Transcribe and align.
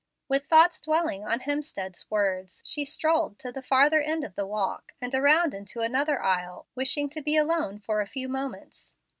With 0.27 0.45
thoughts 0.47 0.81
dwelling 0.81 1.23
on 1.25 1.41
Hemstead's 1.41 2.09
words, 2.09 2.63
she 2.65 2.83
strolled 2.83 3.37
to 3.37 3.51
the 3.51 3.61
farther 3.61 4.01
end 4.01 4.23
of 4.23 4.33
the 4.33 4.47
walk, 4.47 4.93
and 4.99 5.13
around 5.13 5.53
into 5.53 5.81
another 5.81 6.23
aisle, 6.23 6.65
wishing 6.73 7.07
to 7.11 7.21
be 7.21 7.37
alone 7.37 7.77
for 7.77 8.01
a 8.01 8.07
few 8.07 8.27
moments. 8.27 8.95